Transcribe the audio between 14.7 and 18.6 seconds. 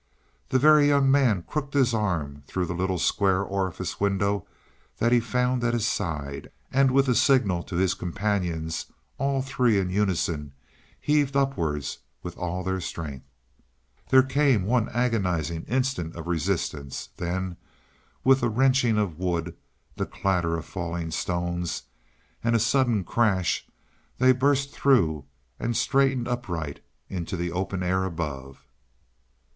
agonizing instant of resistance; then with a